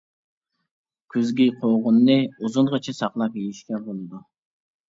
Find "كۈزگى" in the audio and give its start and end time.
1.15-1.47